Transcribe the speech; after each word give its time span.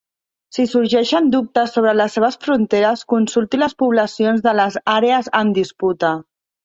Si 0.55 0.63
sorgeixen 0.69 1.27
dubtes 1.35 1.75
sobre 1.75 1.93
les 1.99 2.17
seves 2.17 2.37
fronteres, 2.45 3.03
consulti 3.15 3.61
les 3.65 3.77
poblacions 3.83 4.43
de 4.49 4.55
les 4.61 4.79
àrees 4.95 5.31
en 5.43 5.53
disputa. 5.59 6.15